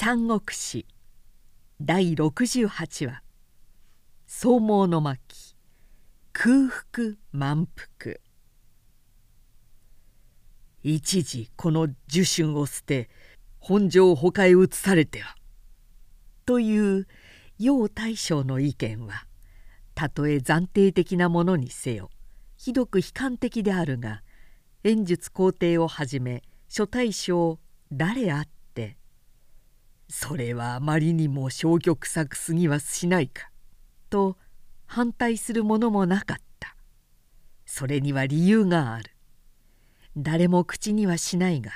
[0.00, 0.86] 三国史
[1.80, 3.20] 第68話
[4.28, 5.56] 「総毛の巻。
[6.32, 8.14] 空腹満腹」
[10.84, 13.10] 一時この樹春を捨て
[13.58, 15.34] 本城他へ移されては。
[16.46, 17.08] という
[17.58, 19.26] 楊大将の意見は
[19.96, 22.08] たとえ暫定的なものにせよ
[22.56, 24.22] ひどく悲観的であるが
[24.84, 27.58] 演術皇帝をはじめ諸大将
[27.90, 28.57] 誰あって
[30.08, 33.50] それはあまりにも消極臭くすぎはしないか。
[34.10, 34.36] と
[34.86, 36.74] 反対するものもなかった。
[37.66, 39.12] それには理由がある。
[40.16, 41.70] 誰も口にはしないが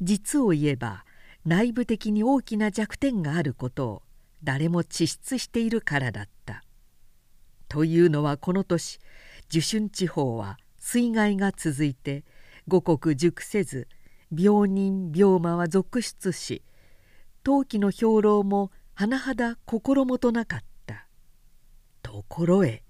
[0.00, 1.04] 実を言えば
[1.44, 4.02] 内部的に大きな弱点があることを
[4.42, 6.62] 誰も地質しているからだった。
[7.68, 8.98] というのはこの年
[9.48, 12.24] 受春地方は水害が続いて
[12.66, 13.88] 五穀熟せず
[14.34, 16.62] 病人病魔は続出し
[17.42, 21.06] 陶器の兵糧も甚だ心もとなかった。
[22.02, 22.82] ところへ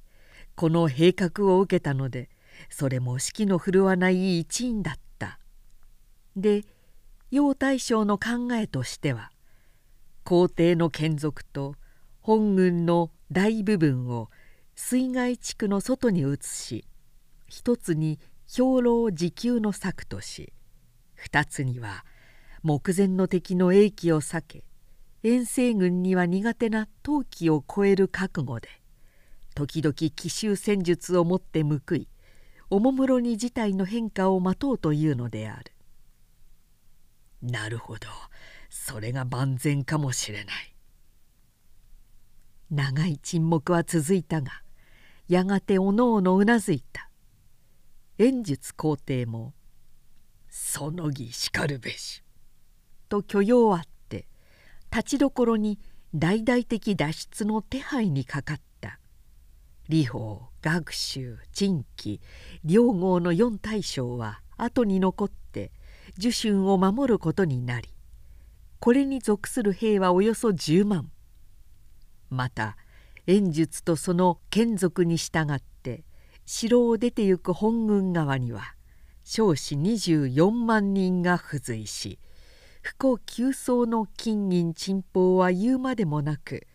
[0.54, 2.28] この閉閣を受けたので
[2.68, 5.38] それも指揮の振るわない一員だった。
[6.36, 6.64] で
[7.30, 9.30] 楊大将の考えとしては
[10.24, 11.76] 皇帝の眷属と
[12.20, 14.30] 本軍の大部分を
[14.74, 16.84] 水害地区の外に移し
[17.48, 20.52] 一つに兵糧自給の策とし
[21.14, 22.04] 二つには
[22.62, 24.64] 目前の敵の英気を避け
[25.22, 28.68] 遠征軍には苦手な陶器を超える覚悟で
[29.54, 32.08] 時々奇襲戦術をもって報い
[32.70, 35.72] おもむろに事態の変化を待とうというのである。
[37.42, 38.06] なるほど。
[38.68, 40.74] それが万全かもしれない。
[42.70, 44.62] 長い沈黙は続いたが
[45.26, 47.10] やがておのおのうなずいた。
[48.18, 49.54] 演術皇帝も
[50.48, 52.22] 「その儀しかるべし」
[53.10, 54.26] と許容あって
[54.90, 55.78] 立ちどころに
[56.14, 58.70] 大々的脱出の手配にかかった。
[59.88, 62.20] 李鵬学習陳記
[62.64, 65.72] 両郷の四大将は後に残って
[66.16, 67.88] 受春を守ることになり
[68.78, 71.10] これに属する兵はおよそ10万。
[72.30, 72.76] また
[73.26, 76.04] 演術とその眷属に従って
[76.46, 78.74] 城を出てゆく本軍側には
[79.24, 82.20] 少子24万人が付随し
[82.90, 86.66] 不幸急走の金銀珍宝は言うまでもなく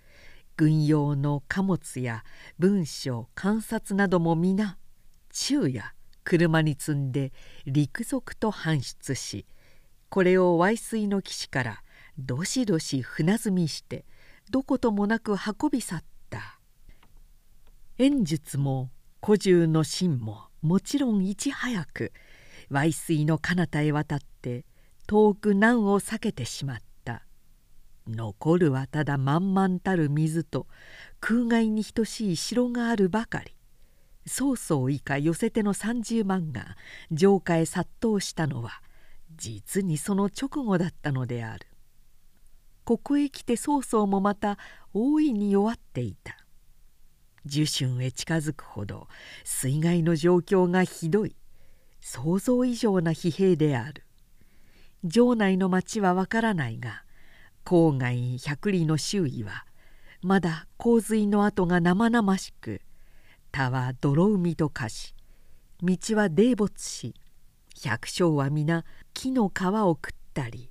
[0.56, 2.24] 軍用の貨物や
[2.58, 4.78] 文書観察なども皆
[5.34, 5.94] 昼夜
[6.24, 7.34] 車に積んで
[7.66, 9.46] 陸続と搬出し
[10.08, 11.84] これを淮水の岸から
[12.18, 14.06] どしどし船積みして
[14.50, 16.60] どこともなく運び去った。
[17.98, 18.90] 演術も
[19.22, 22.14] 古獣の真ももちろんいち早く
[22.72, 24.64] 淮水の彼方へ渡って
[25.08, 27.24] 遠く難を避けてしまった。
[28.08, 30.68] 残るはただ満々たる水と
[31.20, 33.56] 空外に等しい城があるばかり。
[34.28, 36.76] 曹操以下寄せての30万が
[37.16, 38.82] 城下へ殺到したのは
[39.36, 41.68] 実にその直後だったのである。
[42.84, 44.58] ここへ来て曹操もまた
[44.94, 46.38] 大いに弱っていた。
[47.46, 49.08] 樹春へ近づくほど
[49.44, 51.36] 水害の状況がひどい。
[52.02, 54.05] 想像以上な疲弊である。
[55.10, 57.04] 城内の町はわからないが
[57.64, 59.66] 郊外百里の周囲は
[60.22, 62.82] まだ洪水の跡が生々しく
[63.52, 65.14] 田は泥海と化し
[65.82, 67.14] 道は泥没し
[67.82, 70.70] 百姓は皆木の皮を食ったり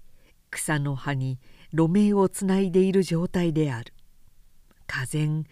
[0.51, 1.39] 草の葉に
[1.73, 3.93] 路面をつないでいる状態である。
[4.87, 5.45] 俄然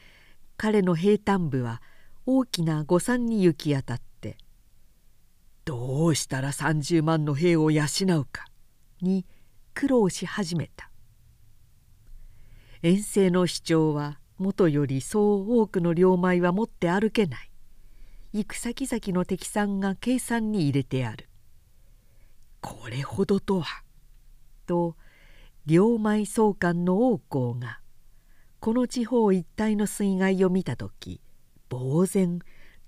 [0.56, 1.82] 彼の平坦部は
[2.26, 4.36] 大きな誤算に行き当たって
[5.64, 7.84] 「どうしたら30万の兵を養
[8.18, 8.44] うか」
[9.02, 9.26] に
[9.74, 10.90] 苦労し始めた。
[12.82, 17.50] 遠征の主張はもとよりそう多くの両米は持って歩けない。
[18.32, 21.28] 行く先々の敵さんが計算に入れてある。
[22.60, 23.82] これほどとは」
[24.66, 24.96] と
[25.66, 27.80] 両米総監の王公が
[28.60, 31.20] この地方一帯の水害を見た時
[31.68, 32.38] 呆然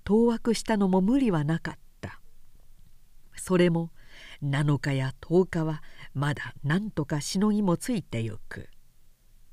[0.03, 2.21] 当惑したのも無理はなかった。
[3.35, 3.91] それも
[4.43, 5.83] 7日や10日は
[6.13, 8.69] まだ何とかしのぎもついてゆく。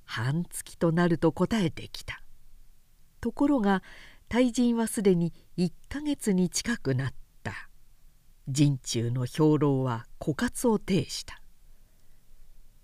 [0.04, 2.22] 半月となると答えてきた。
[3.20, 3.82] ところが
[4.28, 7.12] 大人はすでに1ヶ月に近くなっ
[7.42, 7.68] た。
[8.48, 11.40] 陣中の兵糧は枯渇を呈した。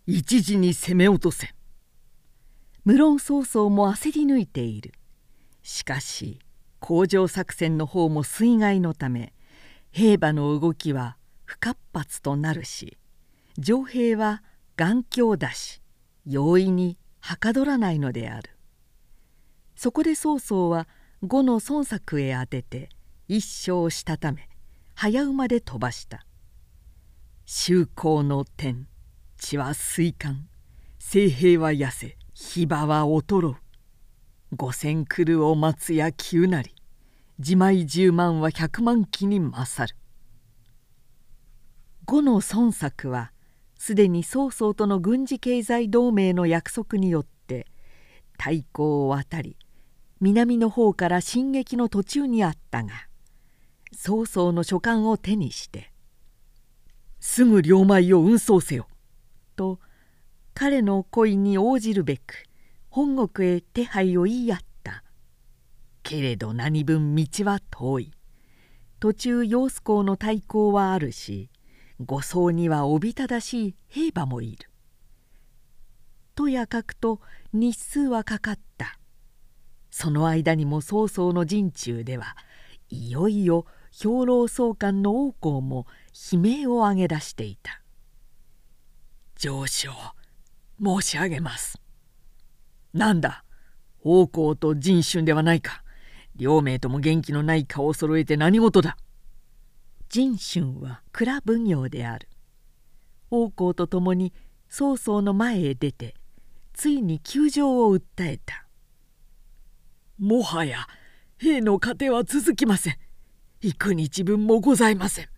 [0.07, 1.55] 一時に攻め落とせ。
[2.85, 4.93] 無論曹操も焦り抜いている。
[5.63, 6.39] しかし
[6.81, 9.35] 工場作戦の方も水害のため
[9.91, 11.18] 兵馬の動きは
[11.49, 12.99] 不活発となるし
[13.61, 14.43] 城兵は
[14.77, 15.81] 頑強だし
[16.27, 18.51] 容易にはかどらないのである。
[19.75, 20.87] そこで曹操は
[21.27, 22.91] 呉の孫作へ当てて
[23.29, 24.47] 一生したため
[24.95, 26.27] 早馬で飛ばした。
[27.47, 28.87] 周公の天
[29.39, 30.49] 血は水管
[30.99, 33.57] 聖兵は痩せ火場は衰う。
[34.55, 36.75] 五千来るを待つや急なり
[37.39, 39.98] 自前十万は百万機に勝る。
[42.11, 43.33] 呉の孫作は
[43.77, 47.67] すでに曹操との軍事経済同盟の約束によって
[48.33, 49.59] 太鼓を渡り
[50.19, 52.93] 南の方から進撃の途中にあったが
[53.93, 55.93] 曹操の書簡を手にして
[57.21, 58.89] 「すぐ両米を運送せよ」
[59.55, 59.79] と
[60.55, 62.47] 彼の恋に応じるべく
[62.89, 65.05] 本国へ手配を言い合った。
[66.03, 68.13] けれど何分道は遠い。
[68.99, 71.51] 途中揚子港の対抗はあるし
[72.01, 74.71] 護送にはおびただしい兵馬もいる。
[76.35, 77.21] とやかくと
[77.53, 78.99] 日数はかかった。
[79.91, 82.37] その間にも曹操の陣中では
[82.89, 85.87] いよいよ兵糧総監の王公も
[86.33, 87.83] 悲鳴を上げ出していた
[89.35, 89.91] 「上昇
[90.81, 91.81] 申し上げます」
[92.95, 93.45] 「なんだ
[94.03, 95.83] 王公と陣春ではないか。
[96.37, 98.97] 両名とも元気のない顔を揃えて何事だ」
[100.11, 102.29] 仁春は蔵奉行である。
[103.31, 104.33] 王公と共に
[104.69, 106.15] 曹操の前へ出て
[106.73, 108.67] ついに窮状を訴えた
[110.19, 110.87] 「もはや
[111.37, 112.97] 兵の糧は続きません。
[113.61, 115.29] 幾日分もございません」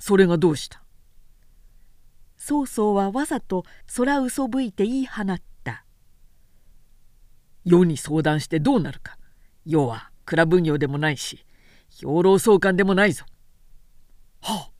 [0.00, 0.82] それがどうした？
[2.36, 3.64] 曹操はわざと
[3.96, 5.84] 空嘘吹いて言い放った
[7.64, 9.16] 「世に相談してどうなるか。
[9.64, 11.46] 世は蔵奉行でもないし
[11.88, 13.24] 兵糧総監でもないぞ。
[14.44, 14.70] はあ、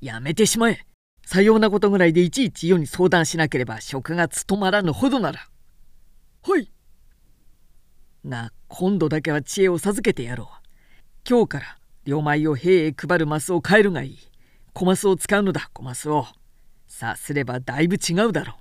[0.00, 0.84] やめてしまえ。
[1.24, 5.48] さようなことぐらいでいちいち世に相談しなければ職が務まらぬほどなら。
[6.42, 6.68] はい。
[8.26, 10.68] が今度だけは知恵を授けてやろう。
[11.28, 14.18] 今日から両米を兵へ配るマスを変えるがいい。
[14.72, 15.70] 小マスを使うのだ。
[15.72, 16.26] 小マスを。
[16.88, 18.54] さすればだいぶ違うだろ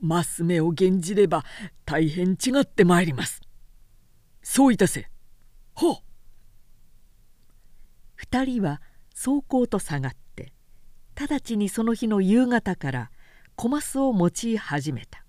[0.00, 0.06] う。
[0.06, 1.44] マス目を減じれば
[1.84, 3.40] 大変違ってまいります。
[4.42, 5.08] そういたせ。
[5.74, 5.96] ほう
[8.32, 8.80] 2人は
[9.14, 10.54] 走行と下がって
[11.14, 13.10] 直ちにその日の夕方から
[13.56, 15.22] 小マスを用い始めた。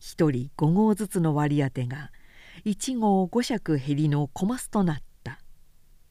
[0.00, 2.12] 1人5号ずつの割り当てが
[2.64, 5.40] 1号5尺減りの小マスとなった。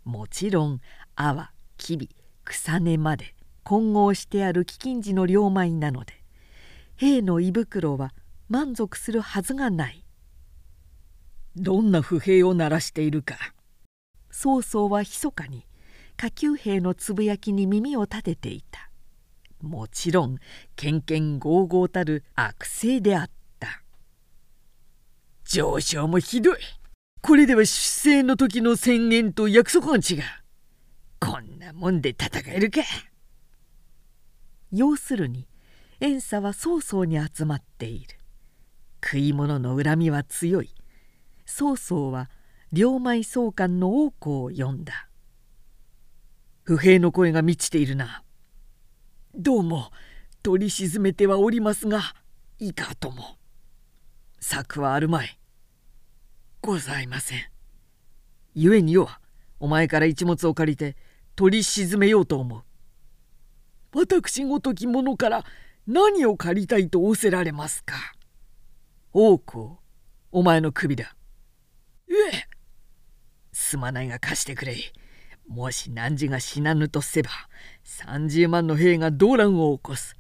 [0.04, 0.82] もちろん
[1.16, 2.10] 阿波吉備
[2.44, 3.34] 草根まで
[3.64, 6.22] 混合してある飢饉時の両米なので
[6.98, 8.14] 兵の胃袋は
[8.50, 10.04] 満足するはずがない。
[11.56, 13.38] どんな不平を鳴らしているか。
[14.30, 15.67] 曹操は密かに
[16.18, 18.90] 下級兵のつぶやきに耳を立てていた。
[19.62, 20.38] もちろん
[20.76, 23.30] けんけんごうごうたる悪性であっ
[23.60, 23.84] た。
[25.46, 26.58] 上昇もひどい。
[27.22, 30.24] これでは出征の時の宣言と約束が違う。
[31.20, 32.82] こんなもんで戦えるか。
[34.72, 35.48] 要するに
[36.00, 38.18] 遠佐は曹操に集まっている。
[39.04, 40.74] 食い物の恨みは強い。
[41.46, 42.30] 曹操は
[42.72, 45.07] 両米総監の王子を呼んだ。
[46.68, 48.24] 不平の声が満ちているな。
[49.34, 49.90] どうも
[50.44, 52.02] 取り沈めてはおりますが
[52.60, 53.38] いかとも。
[54.42, 55.40] 策はあるまい。
[56.62, 57.40] ございません。
[58.54, 59.22] 故によは
[59.62, 60.98] お前から一物を借りて
[61.38, 62.64] 取り沈めようと思う。
[63.94, 65.46] 私ごとき者から
[65.88, 67.96] 何を借りたいと仰せられますか。
[69.14, 69.78] 王子
[70.34, 71.16] お前の首だ。
[72.10, 72.48] ええ。
[73.54, 74.76] すまないが貸してくれ
[75.48, 77.30] もし汝が死なぬとせば
[77.86, 80.16] 30万の兵が動乱を起こす。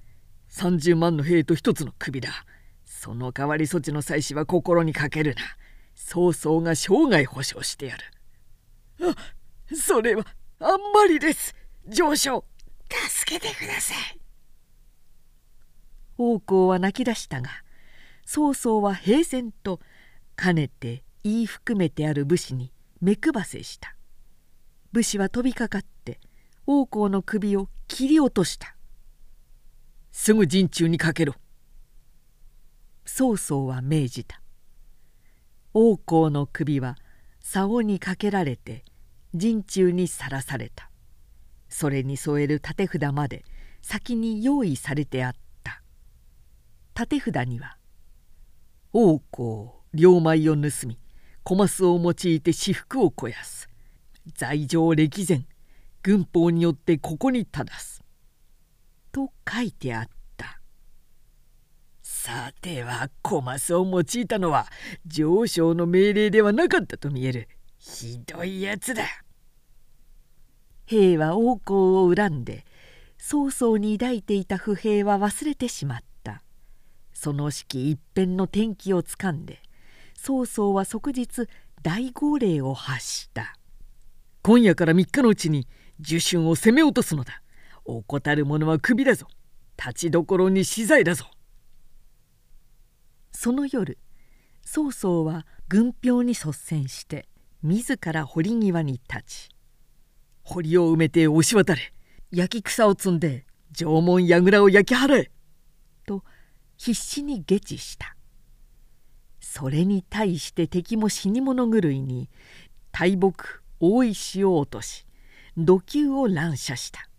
[0.49, 2.29] 30万の兵と一つの首だ。
[2.85, 5.41] その代わり措置の妻子は心にかけるな。
[5.93, 8.03] 曹操が生涯保証してやる。
[9.09, 9.15] あ
[9.75, 10.25] それは
[10.59, 11.53] あんまりです。
[11.87, 12.45] 上昇
[13.09, 14.19] 助けてください。
[16.17, 17.49] 王公は泣き出したが
[18.25, 19.79] 曹操は平然と
[20.35, 23.96] かねて言い含めてある武士に目配せした。
[24.91, 26.19] 武士は飛びかかって
[26.65, 28.75] 王公の首を切り落とした。
[30.11, 31.35] すぐ陣中にかけろ。
[33.05, 34.41] 曹操は命じた。
[35.73, 36.97] 王公の首は
[37.39, 38.83] 竿にかけられて
[39.33, 40.89] 陣中にさらされた。
[41.69, 43.43] それに添える立て札まで
[43.81, 45.81] 先に用意されてあった。
[46.95, 47.77] 立て札には
[48.93, 50.97] 「王公両米を盗み
[51.43, 53.69] 小マスを用いて私腹を肥やす。
[54.35, 55.45] 罪状歴然
[56.03, 58.03] 軍法によってここに正す」
[59.11, 60.17] と書いてあった。
[62.03, 64.67] さてはコマスを用いたのは
[65.05, 69.03] 上昇の命令ではなかったと見えるひどいやつだ。
[70.85, 72.65] 兵は王侯を恨んで
[73.17, 76.43] 曹操に抱いていた不平は忘れてしまった。
[77.13, 79.61] その式一変の転機をつかんで
[80.15, 81.47] 曹操は即日
[81.81, 83.56] 大号令を発した。
[84.47, 85.67] 今夜から3日のうちに
[85.99, 87.41] 受春を攻め落とすのだ。
[87.83, 89.27] 怠る者は首だぞ。
[89.77, 91.25] 立ちどころに資材だぞ。
[93.33, 93.97] その夜
[94.63, 97.27] 曹操は軍票に率先して
[97.61, 99.49] 自ら堀際に立ち
[100.43, 101.91] 堀を埋めて押し渡れ
[102.31, 105.31] 焼き草を積んで縄文櫓を焼き払え
[106.05, 106.23] と
[106.77, 108.15] 必死に下知した。
[109.41, 112.29] それに対して敵も死に物狂いに
[112.93, 115.05] 大木大石を落とし
[115.57, 117.09] 土球を乱射した。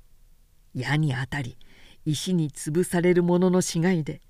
[0.75, 1.59] 矢に当たり
[2.05, 4.21] 石に潰される者のの死骸で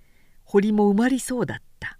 [0.44, 1.98] 堀も埋まりそうだった。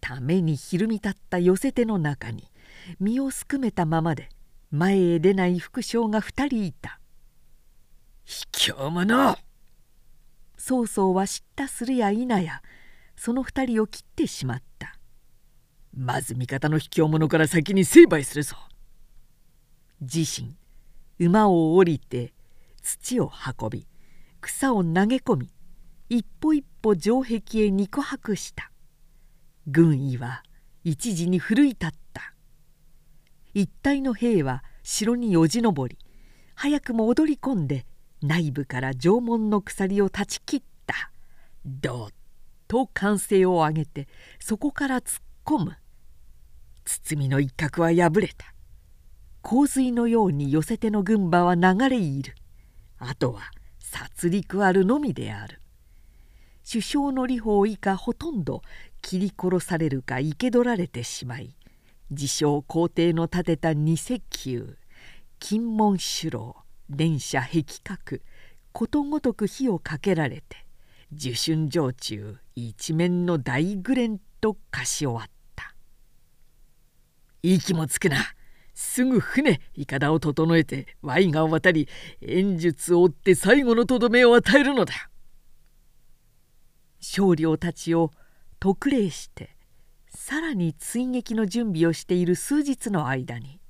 [0.00, 2.50] ためにひるみ立った寄せ手の中に
[2.98, 4.28] 身をすくめたままで
[4.70, 6.98] 前へ出ない副将が2人いた
[8.24, 9.38] 「卑怯者!」
[10.58, 12.62] 曹操は知ったするや否や
[13.16, 14.98] その2人を切ってしまった。
[15.94, 18.56] まず味方の卑怯者から先に成敗するぞ。
[20.02, 20.56] 自身。
[21.20, 22.32] 馬を降りて
[22.82, 23.30] 土を
[23.60, 23.86] 運び
[24.40, 25.50] 草を投げ込み
[26.08, 28.72] 一歩一歩城壁へ肉薄した。
[29.68, 30.42] 軍医は
[30.82, 32.34] 一時に奮い立った。
[33.54, 35.96] 一体の兵は城によじ登り
[36.56, 37.86] 早くも踊り込んで
[38.22, 41.12] 内部から城門の鎖を断ち切った。
[41.64, 42.08] どっ
[42.66, 44.08] と歓声を上げて
[44.40, 45.76] そこから突っ込む。
[46.84, 48.51] 包みの一角は破れた。
[49.42, 52.34] 洪水のように寄せての軍馬は流れ入る。
[52.98, 53.42] あとは
[53.78, 55.60] 殺戮あるのみである。
[56.68, 58.62] 首相の李鵬以下ほとんど
[59.00, 61.56] 切り殺されるか生け捕られてしまい
[62.10, 64.76] 自称皇帝の建てた二石球
[65.40, 66.56] 金門首楼
[66.88, 68.20] 電車壁画
[68.70, 70.64] ことごとく火をかけられて
[71.12, 75.74] 受春城中一面の大グレンと化し終わった。
[77.42, 78.16] 息もつくな。
[78.74, 81.88] すぐ船いかだを整えてワイを渡り
[82.20, 84.94] 演術を追って最後のとどめを与えるのだ
[87.00, 88.10] 少領たちを
[88.60, 89.56] 特例して
[90.08, 93.60] さらに追撃の準備をしている数日の間に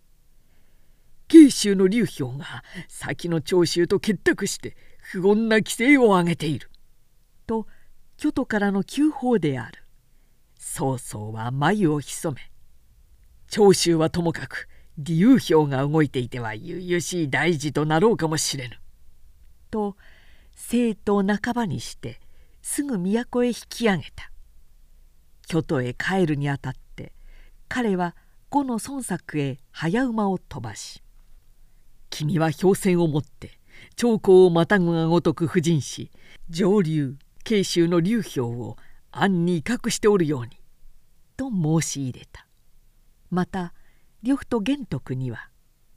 [1.33, 6.71] 慶州の劉氷が先の長州と結託して不穏な規制を上げている。
[7.47, 7.67] と
[8.19, 9.83] 京都からの急報である。
[10.59, 12.53] 曹操は眉を潜め
[13.49, 14.69] 長州はともかく
[14.99, 18.79] 劉氷が動いていては悠々しい大事となろうかもしれぬ。
[19.71, 19.97] と
[20.55, 22.21] 生徒を半ばにして
[22.61, 24.33] すぐ都へ引き上げた。
[25.47, 27.13] 京都へ帰るにあたって
[27.69, 28.15] 彼は
[28.49, 31.03] 呉の孫作へ早馬を飛ばし
[32.11, 33.59] 「君は氷船を持って
[33.97, 36.11] 長江をまたぐがごとく布陣し
[36.49, 38.77] 上流慶州の流氷を
[39.11, 40.51] 暗に威嚇しておるように」
[41.37, 42.47] と申し入れた
[43.31, 43.75] また
[44.23, 45.49] 呂布と玄徳には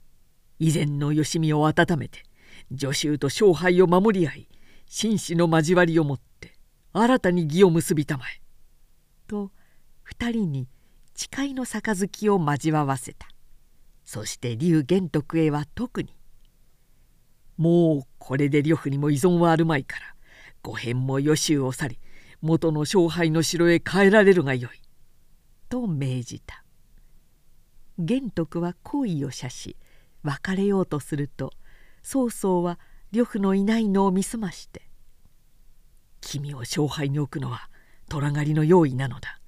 [0.58, 2.24] 「以前のよしみを温めて
[2.76, 4.48] 助手と勝敗を守り合い
[4.86, 6.56] 紳士の交わりをもって
[6.92, 8.40] 新たに義を結びたまえ」
[9.28, 9.52] と
[10.10, 10.68] 2人に
[11.14, 13.28] 誓いの杯を交わせた。
[14.04, 16.16] そして劉玄徳へは特に
[17.56, 20.14] 「もうこれで呂布にも依存はあるまいから
[20.62, 21.98] 五辺も予習を去り
[22.40, 24.80] 元の勝敗の城へ帰られるがよい」
[25.68, 26.65] と命じた。
[27.98, 29.76] 玄徳は好意を謝し
[30.22, 31.52] 別れようとすると
[32.02, 32.78] 曹操は
[33.12, 34.82] 呂布のいないのを見すまして
[36.20, 37.70] 「君を勝敗に置くのは
[38.08, 39.40] 虎狩りの用意なのだ。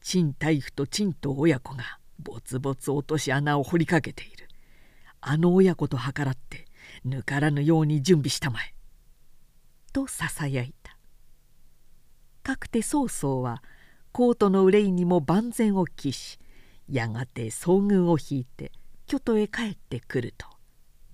[0.00, 4.48] 陳大夫と陳と親子がぼつぼつ落とし穴を掘りかけている。
[5.20, 6.66] あの親子と計らって
[7.04, 8.74] ぬからぬように準備したまえ」
[9.92, 10.98] とささやいた。
[12.42, 13.62] かくて曹操は
[14.10, 16.38] コートの憂いにも万全を期し
[16.88, 18.72] やがて総軍を引いて
[19.06, 20.46] 京都へ帰ってくると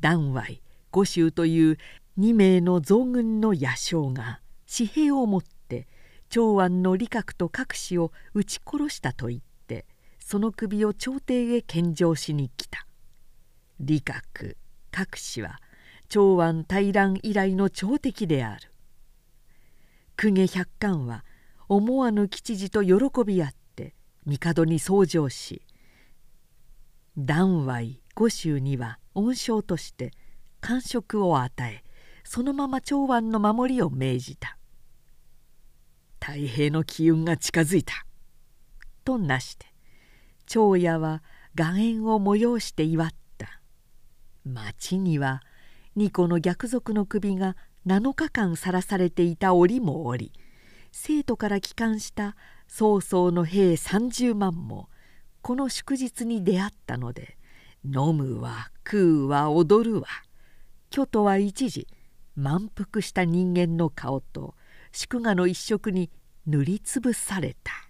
[0.00, 1.78] 段外五州という
[2.18, 4.40] 2名の増軍の野将が
[4.72, 5.87] 紙幣を持って
[6.30, 9.87] 長安の李閣と各氏を撃ち殺したと言って
[10.18, 12.87] その首を朝廷へ献上しに来た。
[13.80, 14.56] 李閣
[14.90, 15.58] 各氏は
[16.08, 18.72] 長安大乱以来の朝敵である。
[20.20, 21.25] 公家百貫は
[21.68, 23.57] 思わぬ吉次と喜び合って
[24.26, 25.62] 帝に奏上し
[27.16, 30.12] 談話五州には恩賞として
[30.60, 31.84] 官職を与え
[32.25, 34.58] そのまま長安の守りを命じた。
[36.20, 38.04] 太平の機運が近づいた」
[39.04, 39.66] となして
[40.44, 41.22] 長屋は
[41.58, 43.62] 岩塩を催して祝った。
[44.44, 45.42] 町には
[45.96, 47.56] 二個の逆賊の首が
[47.87, 50.32] 7日間さらされていた折もおり
[50.92, 52.37] 生徒から帰還した
[52.68, 54.88] 曹操の兵30万も
[55.42, 57.37] この祝日に出会ったので
[57.84, 60.06] 飲むわ食うわ踊るわ
[60.90, 61.88] 巨都は一時
[62.37, 64.54] 満腹した人間の顔と
[64.92, 66.10] 祝賀の一色に
[66.46, 67.88] 塗りつぶされた。